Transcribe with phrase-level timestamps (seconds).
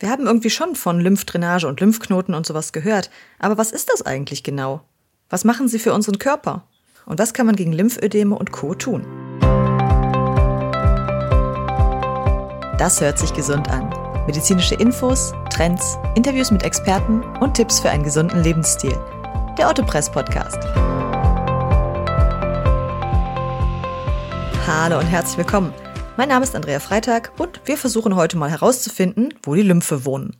[0.00, 3.10] Wir haben irgendwie schon von Lymphdrainage und Lymphknoten und sowas gehört,
[3.40, 4.82] aber was ist das eigentlich genau?
[5.28, 6.62] Was machen sie für unseren Körper?
[7.04, 8.74] Und was kann man gegen Lymphödeme und Co.
[8.74, 9.04] tun?
[12.78, 13.92] Das hört sich gesund an.
[14.26, 18.96] Medizinische Infos, Trends, Interviews mit Experten und Tipps für einen gesunden Lebensstil.
[19.58, 20.58] Der Otto Press Podcast.
[24.64, 25.74] Hallo und herzlich willkommen.
[26.18, 30.36] Mein Name ist Andrea Freitag und wir versuchen heute mal herauszufinden, wo die Lymphe wohnen.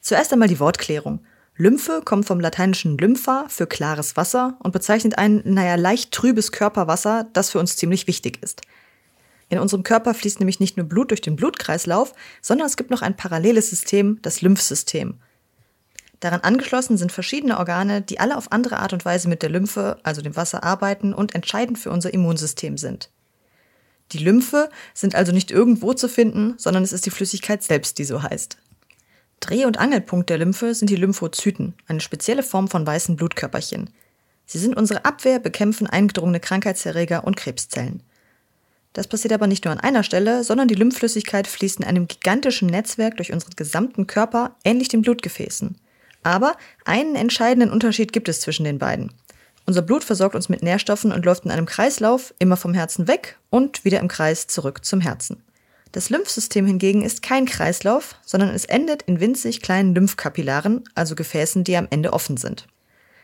[0.00, 1.24] Zuerst einmal die Wortklärung.
[1.54, 7.28] Lymphe kommt vom lateinischen Lympha für klares Wasser und bezeichnet ein, naja, leicht trübes Körperwasser,
[7.34, 8.62] das für uns ziemlich wichtig ist.
[9.48, 13.02] In unserem Körper fließt nämlich nicht nur Blut durch den Blutkreislauf, sondern es gibt noch
[13.02, 15.20] ein paralleles System, das Lymphsystem.
[16.18, 20.00] Daran angeschlossen sind verschiedene Organe, die alle auf andere Art und Weise mit der Lymphe,
[20.02, 23.08] also dem Wasser, arbeiten und entscheidend für unser Immunsystem sind.
[24.12, 28.04] Die Lymphe sind also nicht irgendwo zu finden, sondern es ist die Flüssigkeit selbst, die
[28.04, 28.56] so heißt.
[29.40, 33.90] Dreh- und Angelpunkt der Lymphe sind die Lymphozyten, eine spezielle Form von weißen Blutkörperchen.
[34.46, 38.02] Sie sind unsere Abwehr, bekämpfen eingedrungene Krankheitserreger und Krebszellen.
[38.92, 42.68] Das passiert aber nicht nur an einer Stelle, sondern die Lymphflüssigkeit fließt in einem gigantischen
[42.68, 45.76] Netzwerk durch unseren gesamten Körper, ähnlich den Blutgefäßen.
[46.22, 49.12] Aber einen entscheidenden Unterschied gibt es zwischen den beiden.
[49.66, 53.36] Unser Blut versorgt uns mit Nährstoffen und läuft in einem Kreislauf immer vom Herzen weg
[53.50, 55.42] und wieder im Kreis zurück zum Herzen.
[55.90, 61.64] Das Lymphsystem hingegen ist kein Kreislauf, sondern es endet in winzig kleinen Lymphkapillaren, also Gefäßen,
[61.64, 62.68] die am Ende offen sind.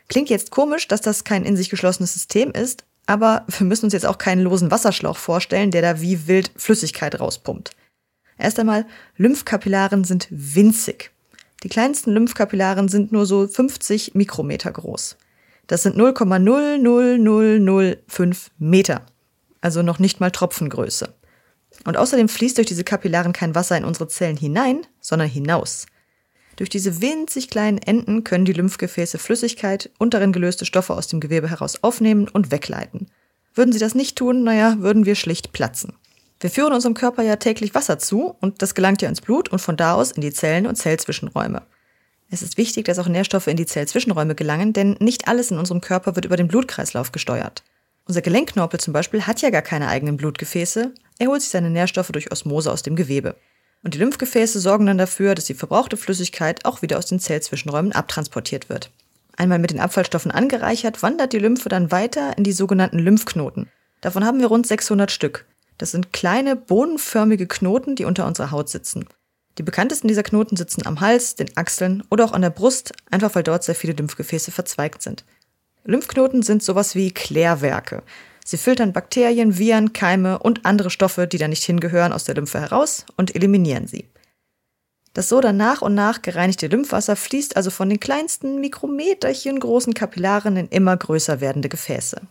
[0.09, 3.93] Klingt jetzt komisch, dass das kein in sich geschlossenes System ist, aber wir müssen uns
[3.93, 7.71] jetzt auch keinen losen Wasserschlauch vorstellen, der da wie wild Flüssigkeit rauspumpt.
[8.37, 11.11] Erst einmal, Lymphkapillaren sind winzig.
[11.63, 15.15] Die kleinsten Lymphkapillaren sind nur so 50 Mikrometer groß.
[15.67, 19.05] Das sind 0,00005 Meter.
[19.61, 21.13] Also noch nicht mal Tropfengröße.
[21.85, 25.87] Und außerdem fließt durch diese Kapillaren kein Wasser in unsere Zellen hinein, sondern hinaus.
[26.55, 31.19] Durch diese winzig kleinen Enden können die Lymphgefäße Flüssigkeit und darin gelöste Stoffe aus dem
[31.19, 33.07] Gewebe heraus aufnehmen und wegleiten.
[33.55, 35.93] Würden sie das nicht tun, naja, würden wir schlicht platzen.
[36.39, 39.59] Wir führen unserem Körper ja täglich Wasser zu und das gelangt ja ins Blut und
[39.59, 41.63] von da aus in die Zellen und Zellzwischenräume.
[42.33, 45.81] Es ist wichtig, dass auch Nährstoffe in die Zellzwischenräume gelangen, denn nicht alles in unserem
[45.81, 47.63] Körper wird über den Blutkreislauf gesteuert.
[48.07, 52.11] Unser Gelenkknorpel zum Beispiel hat ja gar keine eigenen Blutgefäße, er holt sich seine Nährstoffe
[52.11, 53.35] durch Osmose aus dem Gewebe.
[53.83, 57.91] Und die Lymphgefäße sorgen dann dafür, dass die verbrauchte Flüssigkeit auch wieder aus den Zellzwischenräumen
[57.91, 58.89] abtransportiert wird.
[59.37, 63.69] Einmal mit den Abfallstoffen angereichert, wandert die Lymphe dann weiter in die sogenannten Lymphknoten.
[64.01, 65.45] Davon haben wir rund 600 Stück.
[65.77, 69.05] Das sind kleine, bohnenförmige Knoten, die unter unserer Haut sitzen.
[69.57, 73.35] Die bekanntesten dieser Knoten sitzen am Hals, den Achseln oder auch an der Brust, einfach
[73.35, 75.25] weil dort sehr viele Lymphgefäße verzweigt sind.
[75.85, 78.03] Lymphknoten sind sowas wie Klärwerke.
[78.45, 82.59] Sie filtern Bakterien, Viren, Keime und andere Stoffe, die da nicht hingehören, aus der Lymphe
[82.59, 84.05] heraus und eliminieren sie.
[85.13, 89.93] Das so dann nach und nach gereinigte Lymphwasser fließt also von den kleinsten Mikrometerchen großen
[89.93, 92.21] Kapillaren in immer größer werdende Gefäße.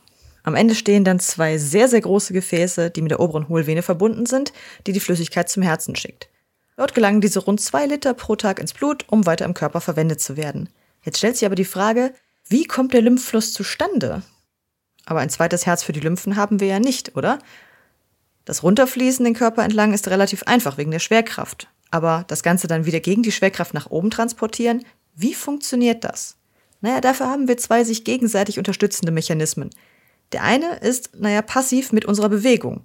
[0.42, 4.26] Am Ende stehen dann zwei sehr, sehr große Gefäße, die mit der oberen Hohlvene verbunden
[4.26, 4.52] sind,
[4.86, 6.28] die die Flüssigkeit zum Herzen schickt.
[6.76, 10.20] Dort gelangen diese rund zwei Liter pro Tag ins Blut, um weiter im Körper verwendet
[10.20, 10.68] zu werden.
[11.04, 12.12] Jetzt stellt sich aber die Frage,
[12.48, 14.22] wie kommt der Lymphfluss zustande?
[15.04, 17.38] Aber ein zweites Herz für die Lymphen haben wir ja nicht, oder?
[18.44, 21.68] Das Runterfließen den Körper entlang ist relativ einfach wegen der Schwerkraft.
[21.90, 24.84] Aber das Ganze dann wieder gegen die Schwerkraft nach oben transportieren,
[25.14, 26.36] wie funktioniert das?
[26.80, 29.70] Naja, dafür haben wir zwei sich gegenseitig unterstützende Mechanismen.
[30.32, 32.84] Der eine ist, naja, passiv mit unserer Bewegung.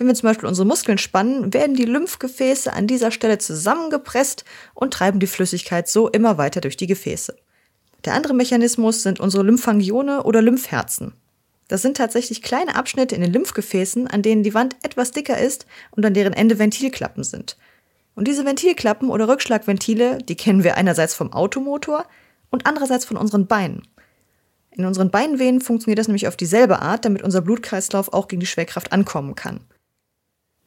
[0.00, 4.94] Wenn wir zum Beispiel unsere Muskeln spannen, werden die Lymphgefäße an dieser Stelle zusammengepresst und
[4.94, 7.36] treiben die Flüssigkeit so immer weiter durch die Gefäße.
[8.06, 11.12] Der andere Mechanismus sind unsere Lymphangione oder Lymphherzen.
[11.68, 15.66] Das sind tatsächlich kleine Abschnitte in den Lymphgefäßen, an denen die Wand etwas dicker ist
[15.90, 17.58] und an deren Ende Ventilklappen sind.
[18.14, 22.06] Und diese Ventilklappen oder Rückschlagventile, die kennen wir einerseits vom Automotor
[22.48, 23.82] und andererseits von unseren Beinen.
[24.70, 28.46] In unseren Beinvenen funktioniert das nämlich auf dieselbe Art, damit unser Blutkreislauf auch gegen die
[28.46, 29.60] Schwerkraft ankommen kann.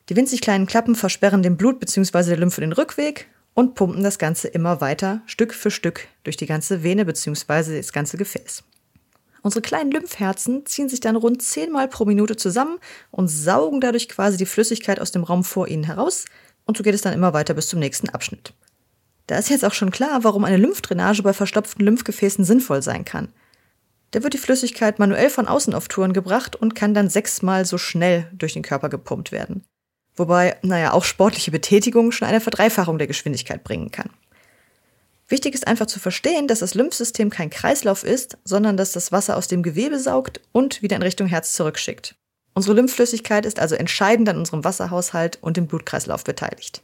[0.09, 2.23] Die winzig kleinen Klappen versperren dem Blut bzw.
[2.23, 6.45] der Lymphe den Rückweg und pumpen das Ganze immer weiter, Stück für Stück, durch die
[6.45, 7.77] ganze Vene bzw.
[7.77, 8.63] das ganze Gefäß.
[9.43, 12.79] Unsere kleinen Lymphherzen ziehen sich dann rund zehnmal pro Minute zusammen
[13.11, 16.25] und saugen dadurch quasi die Flüssigkeit aus dem Raum vor ihnen heraus
[16.65, 18.53] und so geht es dann immer weiter bis zum nächsten Abschnitt.
[19.27, 23.29] Da ist jetzt auch schon klar, warum eine Lymphdrainage bei verstopften Lymphgefäßen sinnvoll sein kann.
[24.11, 27.77] Da wird die Flüssigkeit manuell von außen auf Touren gebracht und kann dann sechsmal so
[27.77, 29.65] schnell durch den Körper gepumpt werden.
[30.15, 34.09] Wobei, naja, auch sportliche Betätigung schon eine Verdreifachung der Geschwindigkeit bringen kann.
[35.27, 39.37] Wichtig ist einfach zu verstehen, dass das Lymphsystem kein Kreislauf ist, sondern dass das Wasser
[39.37, 42.15] aus dem Gewebe saugt und wieder in Richtung Herz zurückschickt.
[42.53, 46.83] Unsere Lymphflüssigkeit ist also entscheidend an unserem Wasserhaushalt und dem Blutkreislauf beteiligt.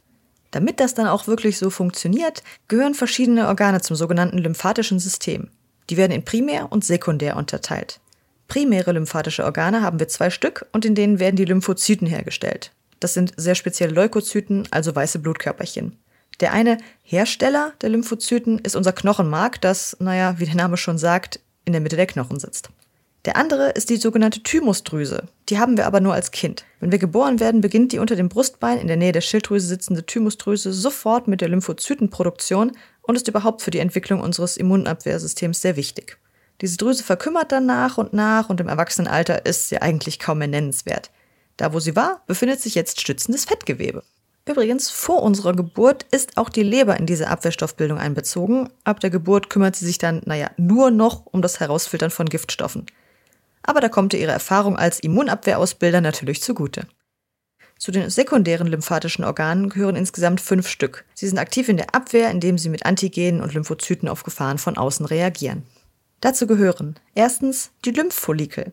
[0.50, 5.48] Damit das dann auch wirklich so funktioniert, gehören verschiedene Organe zum sogenannten lymphatischen System.
[5.88, 8.00] Die werden in primär und sekundär unterteilt.
[8.48, 12.72] Primäre lymphatische Organe haben wir zwei Stück und in denen werden die Lymphozyten hergestellt.
[13.00, 15.96] Das sind sehr spezielle Leukozyten, also weiße Blutkörperchen.
[16.40, 21.40] Der eine Hersteller der Lymphozyten ist unser Knochenmark, das, naja, wie der Name schon sagt,
[21.64, 22.70] in der Mitte der Knochen sitzt.
[23.26, 25.24] Der andere ist die sogenannte Thymusdrüse.
[25.50, 26.64] Die haben wir aber nur als Kind.
[26.80, 30.06] Wenn wir geboren werden, beginnt die unter dem Brustbein in der Nähe der Schilddrüse sitzende
[30.06, 32.72] Thymusdrüse sofort mit der Lymphozytenproduktion
[33.02, 36.16] und ist überhaupt für die Entwicklung unseres Immunabwehrsystems sehr wichtig.
[36.62, 40.48] Diese Drüse verkümmert dann nach und nach und im Erwachsenenalter ist sie eigentlich kaum mehr
[40.48, 41.10] nennenswert.
[41.60, 44.02] Da, wo sie war, befindet sich jetzt stützendes Fettgewebe.
[44.48, 48.70] Übrigens, vor unserer Geburt ist auch die Leber in diese Abwehrstoffbildung einbezogen.
[48.84, 52.86] Ab der Geburt kümmert sie sich dann, naja, nur noch um das Herausfiltern von Giftstoffen
[53.62, 56.86] aber da kommt ihr ihre Erfahrung als Immunabwehrausbilder natürlich zugute.
[57.78, 61.04] Zu den sekundären lymphatischen Organen gehören insgesamt fünf Stück.
[61.14, 64.76] Sie sind aktiv in der Abwehr, indem sie mit Antigenen und Lymphozyten auf Gefahren von
[64.76, 65.62] außen reagieren.
[66.20, 68.72] Dazu gehören erstens die Lymphfollikel.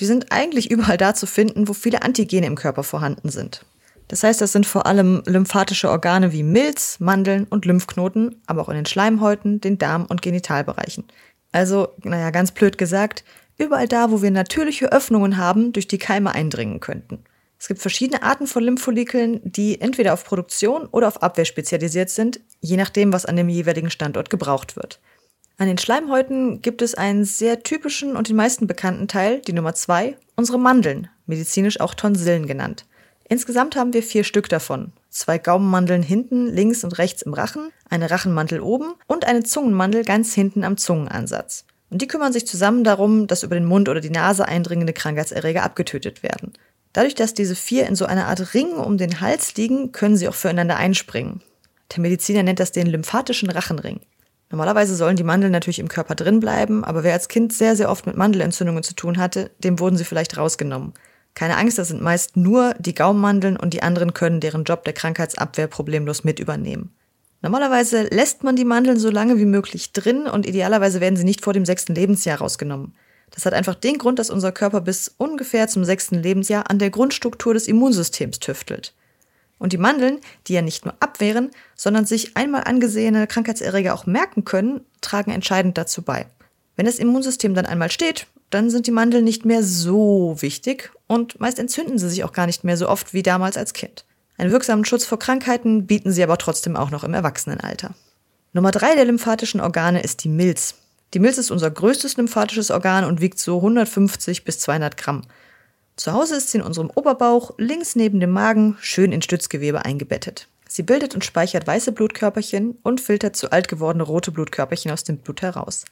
[0.00, 3.64] Die sind eigentlich überall da zu finden, wo viele Antigene im Körper vorhanden sind.
[4.08, 8.68] Das heißt, das sind vor allem lymphatische Organe wie Milz, Mandeln und Lymphknoten, aber auch
[8.68, 11.04] in den Schleimhäuten, den Darm- und Genitalbereichen.
[11.52, 13.24] Also, naja, ganz blöd gesagt,
[13.60, 17.24] Überall da, wo wir natürliche Öffnungen haben, durch die Keime eindringen könnten.
[17.58, 22.40] Es gibt verschiedene Arten von Lymphfollikeln, die entweder auf Produktion oder auf Abwehr spezialisiert sind,
[22.62, 24.98] je nachdem, was an dem jeweiligen Standort gebraucht wird.
[25.60, 29.74] An den Schleimhäuten gibt es einen sehr typischen und den meisten bekannten Teil, die Nummer
[29.74, 32.86] zwei, unsere Mandeln, medizinisch auch Tonsillen genannt.
[33.28, 34.94] Insgesamt haben wir vier Stück davon.
[35.10, 40.32] Zwei Gaumenmandeln hinten, links und rechts im Rachen, eine Rachenmantel oben und eine Zungenmandel ganz
[40.32, 41.66] hinten am Zungenansatz.
[41.90, 45.62] Und die kümmern sich zusammen darum, dass über den Mund oder die Nase eindringende Krankheitserreger
[45.62, 46.54] abgetötet werden.
[46.94, 50.26] Dadurch, dass diese vier in so einer Art Ring um den Hals liegen, können sie
[50.26, 51.42] auch füreinander einspringen.
[51.94, 54.00] Der Mediziner nennt das den lymphatischen Rachenring.
[54.50, 57.88] Normalerweise sollen die Mandeln natürlich im Körper drin bleiben, aber wer als Kind sehr, sehr
[57.88, 60.92] oft mit Mandelentzündungen zu tun hatte, dem wurden sie vielleicht rausgenommen.
[61.34, 64.92] Keine Angst, das sind meist nur die Gaumenmandeln und die anderen können deren Job der
[64.92, 66.92] Krankheitsabwehr problemlos mit übernehmen.
[67.42, 71.42] Normalerweise lässt man die Mandeln so lange wie möglich drin und idealerweise werden sie nicht
[71.42, 72.94] vor dem sechsten Lebensjahr rausgenommen.
[73.30, 76.90] Das hat einfach den Grund, dass unser Körper bis ungefähr zum sechsten Lebensjahr an der
[76.90, 78.92] Grundstruktur des Immunsystems tüftelt.
[79.60, 84.44] Und die Mandeln, die ja nicht nur abwehren, sondern sich einmal angesehene Krankheitserreger auch merken
[84.44, 86.26] können, tragen entscheidend dazu bei.
[86.76, 91.38] Wenn das Immunsystem dann einmal steht, dann sind die Mandeln nicht mehr so wichtig und
[91.40, 94.06] meist entzünden sie sich auch gar nicht mehr so oft wie damals als Kind.
[94.38, 97.94] Einen wirksamen Schutz vor Krankheiten bieten sie aber trotzdem auch noch im Erwachsenenalter.
[98.54, 100.76] Nummer drei der lymphatischen Organe ist die Milz.
[101.12, 105.22] Die Milz ist unser größtes lymphatisches Organ und wiegt so 150 bis 200 Gramm.
[106.00, 110.48] Zu Hause ist sie in unserem Oberbauch, links neben dem Magen, schön in Stützgewebe eingebettet.
[110.66, 115.18] Sie bildet und speichert weiße Blutkörperchen und filtert zu alt gewordene rote Blutkörperchen aus dem
[115.18, 115.84] Blut heraus.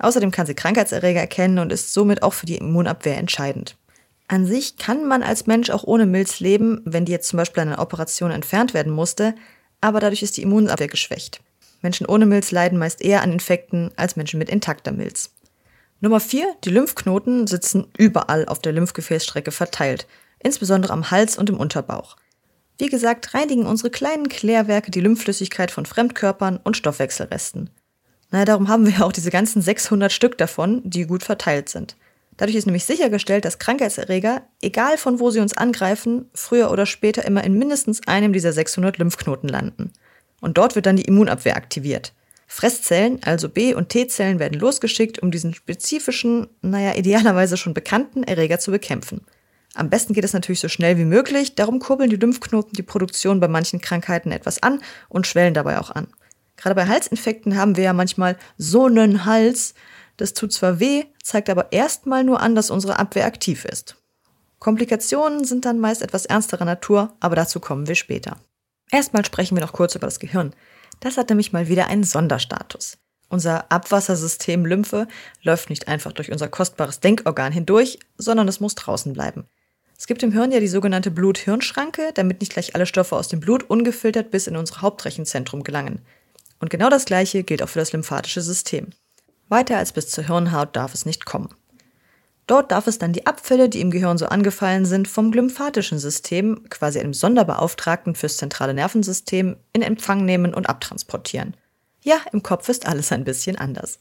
[0.00, 3.78] Außerdem kann sie Krankheitserreger erkennen und ist somit auch für die Immunabwehr entscheidend.
[4.26, 7.62] An sich kann man als Mensch auch ohne Milz leben, wenn die jetzt zum Beispiel
[7.62, 9.34] an einer Operation entfernt werden musste,
[9.80, 11.40] aber dadurch ist die Immunabwehr geschwächt.
[11.80, 15.30] Menschen ohne Milz leiden meist eher an Infekten als Menschen mit intakter Milz.
[16.00, 16.54] Nummer 4.
[16.64, 20.06] Die Lymphknoten sitzen überall auf der Lymphgefäßstrecke verteilt,
[20.38, 22.16] insbesondere am Hals und im Unterbauch.
[22.78, 27.70] Wie gesagt, reinigen unsere kleinen Klärwerke die Lymphflüssigkeit von Fremdkörpern und Stoffwechselresten.
[28.30, 31.96] Naja, darum haben wir auch diese ganzen 600 Stück davon, die gut verteilt sind.
[32.36, 37.24] Dadurch ist nämlich sichergestellt, dass Krankheitserreger, egal von wo sie uns angreifen, früher oder später
[37.24, 39.92] immer in mindestens einem dieser 600 Lymphknoten landen.
[40.40, 42.12] Und dort wird dann die Immunabwehr aktiviert.
[42.50, 48.58] Fresszellen, also B- und T-Zellen, werden losgeschickt, um diesen spezifischen, naja, idealerweise schon bekannten Erreger
[48.58, 49.20] zu bekämpfen.
[49.74, 53.38] Am besten geht es natürlich so schnell wie möglich, darum kurbeln die Lymphknoten die Produktion
[53.38, 56.08] bei manchen Krankheiten etwas an und schwellen dabei auch an.
[56.56, 59.74] Gerade bei Halsinfekten haben wir ja manchmal so einen Hals,
[60.16, 63.96] das tut zwar weh, zeigt aber erstmal nur an, dass unsere Abwehr aktiv ist.
[64.58, 68.38] Komplikationen sind dann meist etwas ernsterer Natur, aber dazu kommen wir später.
[68.90, 70.54] Erstmal sprechen wir noch kurz über das Gehirn.
[71.00, 72.98] Das hat nämlich mal wieder einen Sonderstatus.
[73.28, 75.06] Unser Abwassersystem Lymphe
[75.42, 79.46] läuft nicht einfach durch unser kostbares Denkorgan hindurch, sondern es muss draußen bleiben.
[79.98, 83.40] Es gibt im Hirn ja die sogenannte Blut-Hirn-Schranke, damit nicht gleich alle Stoffe aus dem
[83.40, 86.00] Blut ungefiltert bis in unser Hauptrechenzentrum gelangen.
[86.60, 88.90] Und genau das gleiche gilt auch für das lymphatische System.
[89.48, 91.54] Weiter als bis zur Hirnhaut darf es nicht kommen.
[92.48, 96.64] Dort darf es dann die Abfälle, die im Gehirn so angefallen sind, vom lymphatischen System,
[96.70, 101.54] quasi einem Sonderbeauftragten fürs zentrale Nervensystem, in Empfang nehmen und abtransportieren.
[102.02, 103.98] Ja, im Kopf ist alles ein bisschen anders.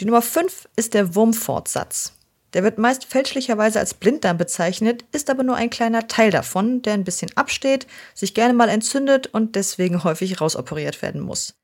[0.00, 2.14] Die Nummer 5 ist der Wurmfortsatz.
[2.54, 6.94] Der wird meist fälschlicherweise als Blinddarm bezeichnet, ist aber nur ein kleiner Teil davon, der
[6.94, 11.54] ein bisschen absteht, sich gerne mal entzündet und deswegen häufig rausoperiert werden muss.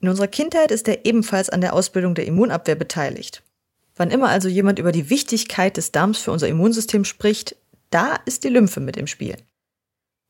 [0.00, 3.44] In unserer Kindheit ist er ebenfalls an der Ausbildung der Immunabwehr beteiligt.
[3.96, 7.56] Wann immer also jemand über die Wichtigkeit des Darms für unser Immunsystem spricht,
[7.90, 9.36] da ist die Lymphe mit im Spiel.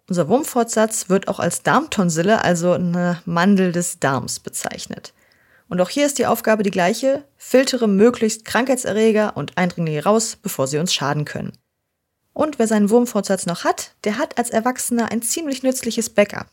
[0.09, 5.15] Unser Wurmfortsatz wird auch als Darmtonsille, also eine Mandel des Darms, bezeichnet.
[5.69, 10.67] Und auch hier ist die Aufgabe die gleiche, filtere möglichst Krankheitserreger und Eindringlinge raus, bevor
[10.67, 11.53] sie uns schaden können.
[12.35, 16.49] Und wer seinen Wurmfortsatz noch hat, der hat als Erwachsener ein ziemlich nützliches Backup.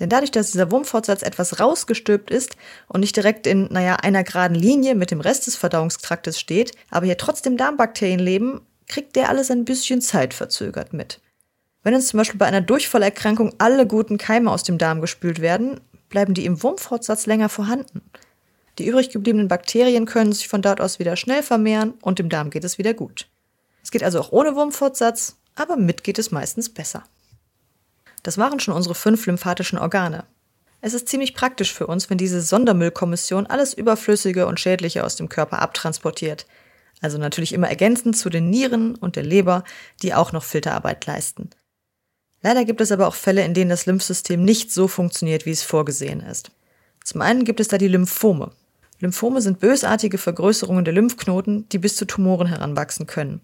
[0.00, 2.56] Denn dadurch, dass dieser Wurmfortsatz etwas rausgestülpt ist
[2.88, 7.06] und nicht direkt in, naja, einer geraden Linie mit dem Rest des Verdauungstraktes steht, aber
[7.06, 11.20] hier trotzdem Darmbakterien leben, kriegt der alles ein bisschen zeitverzögert mit.
[11.84, 15.80] Wenn uns zum Beispiel bei einer Durchfallerkrankung alle guten Keime aus dem Darm gespült werden,
[16.08, 18.02] bleiben die im Wurmfortsatz länger vorhanden.
[18.78, 22.50] Die übrig gebliebenen Bakterien können sich von dort aus wieder schnell vermehren und dem Darm
[22.50, 23.28] geht es wieder gut.
[23.82, 27.04] Es geht also auch ohne Wurmfortsatz, aber mit geht es meistens besser.
[28.24, 30.24] Das waren schon unsere fünf lymphatischen Organe.
[30.80, 35.28] Es ist ziemlich praktisch für uns, wenn diese Sondermüllkommission alles Überflüssige und Schädliche aus dem
[35.28, 36.46] Körper abtransportiert.
[37.00, 39.62] Also natürlich immer ergänzend zu den Nieren und der Leber,
[40.02, 41.50] die auch noch Filterarbeit leisten.
[42.42, 45.62] Leider gibt es aber auch Fälle, in denen das Lymphsystem nicht so funktioniert, wie es
[45.62, 46.50] vorgesehen ist.
[47.04, 48.50] Zum einen gibt es da die Lymphome.
[49.00, 53.42] Lymphome sind bösartige Vergrößerungen der Lymphknoten, die bis zu Tumoren heranwachsen können.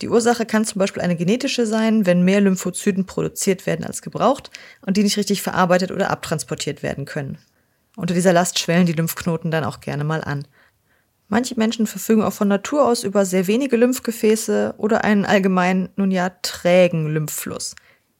[0.00, 4.50] Die Ursache kann zum Beispiel eine genetische sein, wenn mehr Lymphozyten produziert werden als gebraucht
[4.86, 7.38] und die nicht richtig verarbeitet oder abtransportiert werden können.
[7.96, 10.46] Unter dieser Last schwellen die Lymphknoten dann auch gerne mal an.
[11.26, 16.10] Manche Menschen verfügen auch von Natur aus über sehr wenige Lymphgefäße oder einen allgemein, nun
[16.10, 17.74] ja, trägen Lymphfluss.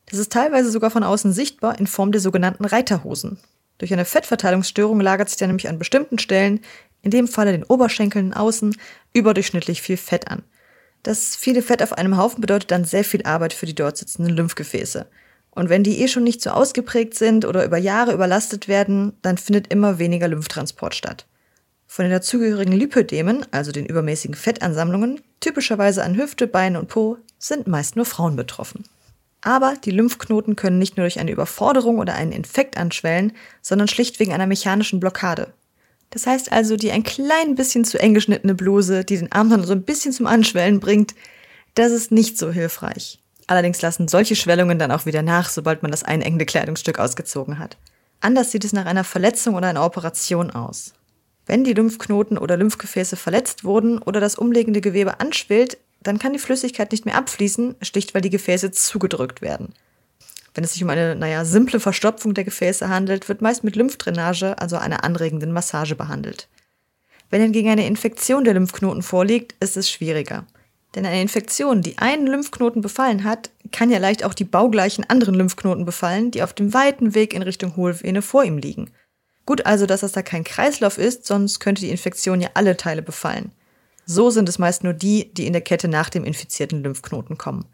[0.07, 3.39] Das ist teilweise sogar von außen sichtbar in Form der sogenannten Reiterhosen.
[3.79, 6.61] Durch eine Fettverteilungsstörung lagert sich dann nämlich an bestimmten Stellen,
[7.03, 8.77] in dem Falle den Oberschenkeln außen,
[9.13, 10.43] überdurchschnittlich viel Fett an.
[11.03, 14.35] Das viele Fett auf einem Haufen bedeutet dann sehr viel Arbeit für die dort sitzenden
[14.35, 15.07] Lymphgefäße.
[15.51, 19.39] Und wenn die eh schon nicht so ausgeprägt sind oder über Jahre überlastet werden, dann
[19.39, 21.27] findet immer weniger Lymphtransport statt.
[21.87, 27.67] Von den dazugehörigen Lipödemen, also den übermäßigen Fettansammlungen, typischerweise an Hüfte, Beine und Po, sind
[27.67, 28.85] meist nur Frauen betroffen.
[29.41, 34.21] Aber die Lymphknoten können nicht nur durch eine Überforderung oder einen Infekt anschwellen, sondern schlicht
[34.21, 35.53] wegen einer mechanischen Blockade.
[36.11, 39.65] Das heißt also, die ein klein bisschen zu eng geschnittene Bluse, die den Arm dann
[39.65, 41.15] so ein bisschen zum Anschwellen bringt,
[41.75, 43.21] das ist nicht so hilfreich.
[43.47, 47.77] Allerdings lassen solche Schwellungen dann auch wieder nach, sobald man das einengende Kleidungsstück ausgezogen hat.
[48.21, 50.93] Anders sieht es nach einer Verletzung oder einer Operation aus.
[51.47, 56.39] Wenn die Lymphknoten oder Lymphgefäße verletzt wurden oder das umliegende Gewebe anschwillt, dann kann die
[56.39, 59.73] Flüssigkeit nicht mehr abfließen, schlicht weil die Gefäße zugedrückt werden.
[60.55, 64.59] Wenn es sich um eine, naja, simple Verstopfung der Gefäße handelt, wird meist mit Lymphdrainage,
[64.59, 66.49] also einer anregenden Massage, behandelt.
[67.31, 70.47] Wenn hingegen eine Infektion der Lymphknoten vorliegt, ist es schwieriger.
[70.95, 75.35] Denn eine Infektion, die einen Lymphknoten befallen hat, kann ja leicht auch die baugleichen anderen
[75.35, 78.91] Lymphknoten befallen, die auf dem weiten Weg in Richtung Hohlvene vor ihm liegen.
[79.45, 83.03] Gut also, dass das da kein Kreislauf ist, sonst könnte die Infektion ja alle Teile
[83.03, 83.53] befallen.
[84.07, 87.67] So sind es meist nur die, die in der Kette nach dem infizierten Lymphknoten kommen.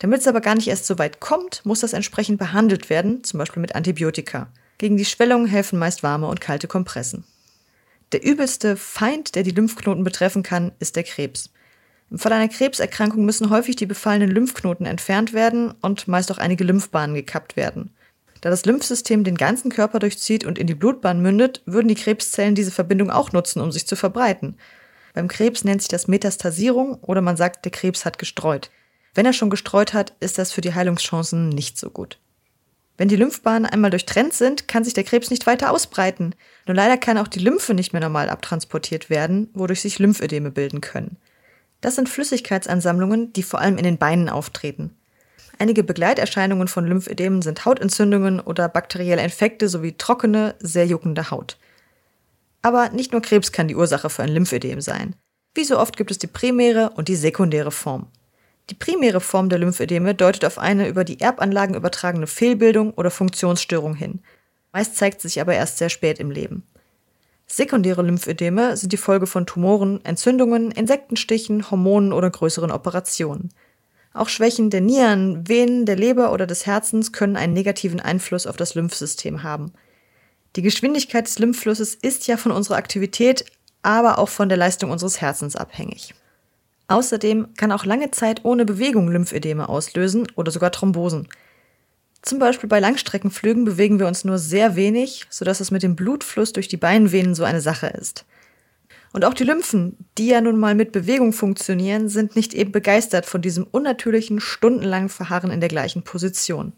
[0.00, 3.38] Damit es aber gar nicht erst so weit kommt, muss das entsprechend behandelt werden, zum
[3.38, 4.48] Beispiel mit Antibiotika.
[4.78, 7.24] Gegen die Schwellung helfen meist warme und kalte Kompressen.
[8.12, 11.50] Der übelste Feind, der die Lymphknoten betreffen kann, ist der Krebs.
[12.10, 16.64] Im Fall einer Krebserkrankung müssen häufig die befallenen Lymphknoten entfernt werden und meist auch einige
[16.64, 17.94] Lymphbahnen gekappt werden.
[18.40, 22.54] Da das Lymphsystem den ganzen Körper durchzieht und in die Blutbahn mündet, würden die Krebszellen
[22.54, 24.56] diese Verbindung auch nutzen, um sich zu verbreiten.
[25.12, 28.70] Beim Krebs nennt sich das Metastasierung oder man sagt, der Krebs hat gestreut.
[29.14, 32.18] Wenn er schon gestreut hat, ist das für die Heilungschancen nicht so gut.
[32.96, 36.34] Wenn die Lymphbahnen einmal durchtrennt sind, kann sich der Krebs nicht weiter ausbreiten.
[36.66, 40.82] Nur leider kann auch die Lymphe nicht mehr normal abtransportiert werden, wodurch sich Lymphödeme bilden
[40.82, 41.16] können.
[41.80, 44.94] Das sind Flüssigkeitsansammlungen, die vor allem in den Beinen auftreten.
[45.58, 51.56] Einige Begleiterscheinungen von Lymphödemen sind Hautentzündungen oder bakterielle Infekte sowie trockene, sehr juckende Haut.
[52.62, 55.16] Aber nicht nur Krebs kann die Ursache für ein Lymphödem sein.
[55.54, 58.08] Wie so oft gibt es die primäre und die sekundäre Form.
[58.70, 63.94] Die primäre Form der Lymphödeme deutet auf eine über die Erbanlagen übertragene Fehlbildung oder Funktionsstörung
[63.94, 64.20] hin.
[64.72, 66.64] Meist zeigt sich aber erst sehr spät im Leben.
[67.48, 73.48] Sekundäre Lymphödeme sind die Folge von Tumoren, Entzündungen, Insektenstichen, Hormonen oder größeren Operationen.
[74.14, 78.56] Auch Schwächen der Nieren, Venen, der Leber oder des Herzens können einen negativen Einfluss auf
[78.56, 79.72] das Lymphsystem haben.
[80.54, 83.44] Die Geschwindigkeit des Lymphflusses ist ja von unserer Aktivität,
[83.82, 86.14] aber auch von der Leistung unseres Herzens abhängig.
[86.90, 91.28] Außerdem kann auch lange Zeit ohne Bewegung Lymphödeme auslösen oder sogar Thrombosen.
[92.20, 96.52] Zum Beispiel bei Langstreckenflügen bewegen wir uns nur sehr wenig, sodass es mit dem Blutfluss
[96.52, 98.24] durch die Beinvenen so eine Sache ist.
[99.12, 103.24] Und auch die Lymphen, die ja nun mal mit Bewegung funktionieren, sind nicht eben begeistert
[103.24, 106.72] von diesem unnatürlichen, stundenlangen Verharren in der gleichen Position.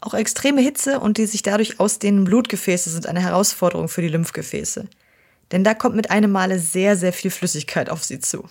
[0.00, 4.86] Auch extreme Hitze und die sich dadurch ausdehnenden Blutgefäße sind eine Herausforderung für die Lymphgefäße.
[5.52, 8.48] Denn da kommt mit einem Male sehr, sehr viel Flüssigkeit auf sie zu.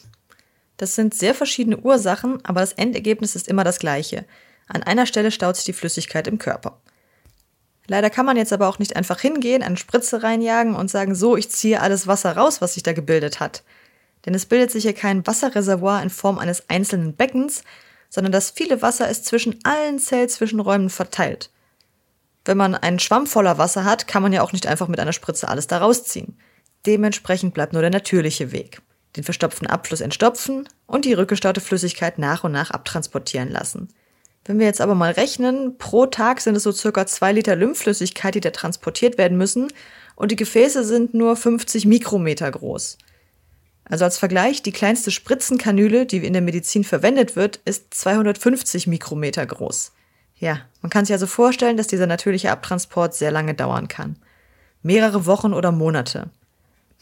[0.77, 4.25] Das sind sehr verschiedene Ursachen, aber das Endergebnis ist immer das gleiche.
[4.67, 6.81] An einer Stelle staut sich die Flüssigkeit im Körper.
[7.87, 11.37] Leider kann man jetzt aber auch nicht einfach hingehen, eine Spritze reinjagen und sagen, so,
[11.37, 13.63] ich ziehe alles Wasser raus, was sich da gebildet hat.
[14.25, 17.63] Denn es bildet sich hier kein Wasserreservoir in Form eines einzelnen Beckens,
[18.09, 21.51] sondern das viele Wasser ist zwischen allen Zellzwischenräumen verteilt.
[22.43, 25.13] Wenn man einen Schwamm voller Wasser hat, kann man ja auch nicht einfach mit einer
[25.13, 26.39] Spritze alles da rausziehen.
[26.85, 28.81] Dementsprechend bleibt nur der natürliche Weg.
[29.15, 33.89] Den verstopften Abfluss entstopfen und die rückgestaute Flüssigkeit nach und nach abtransportieren lassen.
[34.45, 38.35] Wenn wir jetzt aber mal rechnen, pro Tag sind es so circa zwei Liter Lymphflüssigkeit,
[38.35, 39.69] die da transportiert werden müssen
[40.15, 42.97] und die Gefäße sind nur 50 Mikrometer groß.
[43.85, 49.45] Also als Vergleich, die kleinste Spritzenkanüle, die in der Medizin verwendet wird, ist 250 Mikrometer
[49.45, 49.91] groß.
[50.37, 54.17] Ja, man kann sich also vorstellen, dass dieser natürliche Abtransport sehr lange dauern kann.
[54.81, 56.29] Mehrere Wochen oder Monate.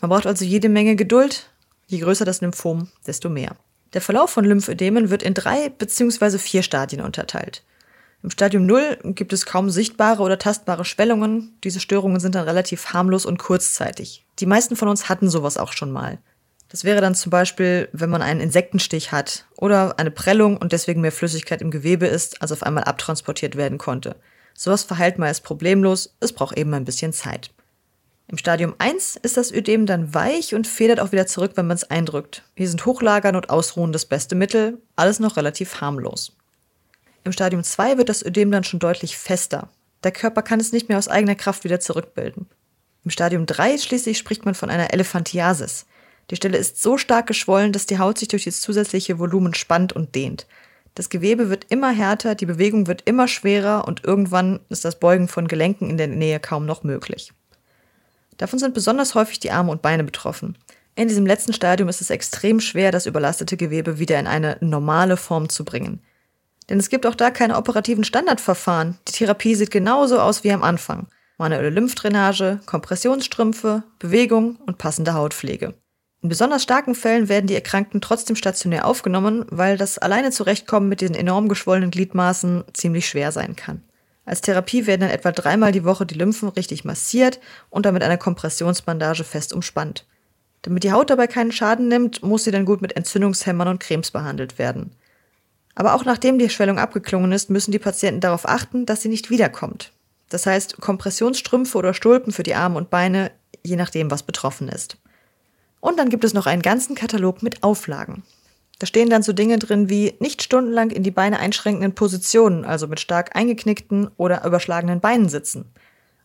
[0.02, 1.50] Man braucht also jede Menge Geduld.
[1.94, 3.56] Je größer das Lymphom, desto mehr.
[3.94, 6.40] Der Verlauf von Lymphödemen wird in drei bzw.
[6.40, 7.62] vier Stadien unterteilt.
[8.24, 11.56] Im Stadium 0 gibt es kaum sichtbare oder tastbare Schwellungen.
[11.64, 14.26] Diese Störungen sind dann relativ harmlos und kurzzeitig.
[14.40, 16.18] Die meisten von uns hatten sowas auch schon mal.
[16.68, 21.02] Das wäre dann zum Beispiel, wenn man einen Insektenstich hat oder eine Prellung und deswegen
[21.02, 24.16] mehr Flüssigkeit im Gewebe ist, als auf einmal abtransportiert werden konnte.
[24.56, 27.52] Sowas verheilt meist problemlos, es braucht eben ein bisschen Zeit.
[28.28, 31.76] Im Stadium 1 ist das Ödem dann weich und federt auch wieder zurück, wenn man
[31.76, 32.44] es eindrückt.
[32.56, 36.36] Hier sind Hochlagern und Ausruhen das beste Mittel, alles noch relativ harmlos.
[37.26, 39.70] Im Stadium 2 wird das Ödem dann schon deutlich fester.
[40.04, 42.48] Der Körper kann es nicht mehr aus eigener Kraft wieder zurückbilden.
[43.04, 45.86] Im Stadium 3 schließlich spricht man von einer Elephantiasis.
[46.32, 49.94] Die Stelle ist so stark geschwollen, dass die Haut sich durch das zusätzliche Volumen spannt
[49.94, 50.48] und dehnt.
[50.96, 55.28] Das Gewebe wird immer härter, die Bewegung wird immer schwerer und irgendwann ist das Beugen
[55.28, 57.34] von Gelenken in der Nähe kaum noch möglich.
[58.38, 60.58] Davon sind besonders häufig die Arme und Beine betroffen.
[60.96, 65.18] In diesem letzten Stadium ist es extrem schwer, das überlastete Gewebe wieder in eine normale
[65.18, 66.02] Form zu bringen.
[66.70, 68.98] Denn es gibt auch da keine operativen Standardverfahren.
[69.08, 71.08] Die Therapie sieht genauso aus wie am Anfang.
[71.38, 75.74] Manuelle Lymphdrainage, Kompressionsstrümpfe, Bewegung und passende Hautpflege.
[76.22, 81.02] In besonders starken Fällen werden die Erkrankten trotzdem stationär aufgenommen, weil das alleine Zurechtkommen mit
[81.02, 83.82] diesen enorm geschwollenen Gliedmaßen ziemlich schwer sein kann.
[84.26, 88.04] Als Therapie werden dann etwa dreimal die Woche die Lymphen richtig massiert und dann mit
[88.04, 90.06] einer Kompressionsbandage fest umspannt.
[90.62, 94.12] Damit die Haut dabei keinen Schaden nimmt, muss sie dann gut mit Entzündungshämmern und Cremes
[94.12, 94.96] behandelt werden.
[95.76, 99.30] Aber auch nachdem die Schwellung abgeklungen ist, müssen die Patienten darauf achten, dass sie nicht
[99.30, 99.92] wiederkommt.
[100.30, 103.32] Das heißt, Kompressionsstrümpfe oder Stulpen für die Arme und Beine,
[103.64, 104.98] je nachdem, was betroffen ist.
[105.80, 108.24] Und dann gibt es noch einen ganzen Katalog mit Auflagen.
[108.80, 112.88] Da stehen dann so Dinge drin wie nicht stundenlang in die Beine einschränkenden Positionen, also
[112.88, 115.66] mit stark eingeknickten oder überschlagenen Beinen sitzen.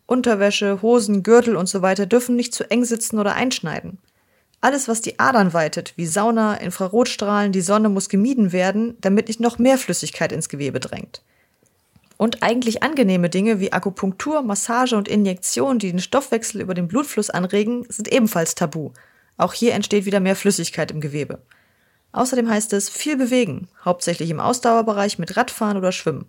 [0.07, 3.99] Unterwäsche, Hosen, Gürtel und so weiter dürfen nicht zu eng sitzen oder einschneiden.
[4.61, 9.39] Alles, was die Adern weitet, wie Sauna, Infrarotstrahlen, die Sonne, muss gemieden werden, damit nicht
[9.39, 11.23] noch mehr Flüssigkeit ins Gewebe drängt.
[12.17, 17.31] Und eigentlich angenehme Dinge wie Akupunktur, Massage und Injektion, die den Stoffwechsel über den Blutfluss
[17.31, 18.91] anregen, sind ebenfalls tabu.
[19.37, 21.39] Auch hier entsteht wieder mehr Flüssigkeit im Gewebe.
[22.12, 26.27] Außerdem heißt es viel bewegen, hauptsächlich im Ausdauerbereich mit Radfahren oder Schwimmen.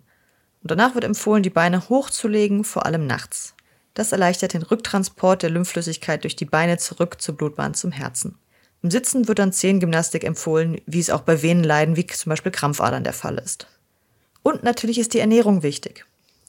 [0.62, 3.54] Und danach wird empfohlen, die Beine hochzulegen, vor allem nachts.
[3.94, 8.38] Das erleichtert den Rücktransport der Lymphflüssigkeit durch die Beine zurück zur Blutbahn zum Herzen.
[8.82, 13.04] Im Sitzen wird dann Zehengymnastik empfohlen, wie es auch bei Venenleiden wie zum Beispiel Krampfadern
[13.04, 13.66] der Fall ist.
[14.42, 16.06] Und natürlich ist die Ernährung wichtig.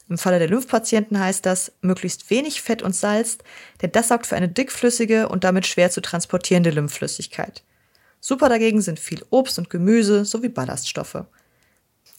[0.07, 3.37] Im Falle der Lymphpatienten heißt das möglichst wenig Fett und Salz,
[3.81, 7.63] denn das sorgt für eine dickflüssige und damit schwer zu transportierende Lymphflüssigkeit.
[8.21, 11.25] Super dagegen sind viel Obst und Gemüse sowie Ballaststoffe.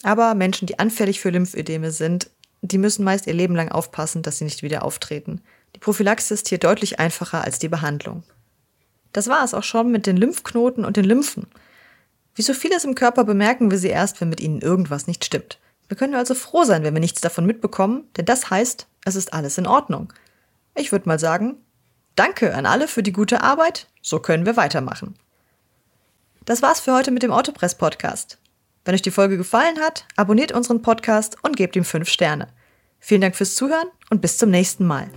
[0.03, 2.29] Aber Menschen, die anfällig für Lymphödeme sind,
[2.61, 5.41] die müssen meist ihr Leben lang aufpassen, dass sie nicht wieder auftreten.
[5.75, 8.25] Die Prophylaxe ist hier deutlich einfacher als die Behandlung.
[9.13, 11.47] Das war es auch schon mit den Lymphknoten und den Lymphen.
[12.35, 15.59] Wie so vieles im Körper bemerken wir sie erst, wenn mit ihnen irgendwas nicht stimmt.
[15.89, 19.35] Wir können also froh sein, wenn wir nichts davon mitbekommen, denn das heißt, es ist
[19.35, 20.13] alles in Ordnung.
[20.75, 21.57] Ich würde mal sagen,
[22.17, 25.15] danke an alle für die gute Arbeit, so können wir weitermachen.
[26.45, 28.39] Das war's für heute mit dem Autopress Podcast.
[28.85, 32.49] Wenn euch die Folge gefallen hat, abonniert unseren Podcast und gebt ihm 5 Sterne.
[32.99, 35.09] Vielen Dank fürs Zuhören und bis zum nächsten Mal.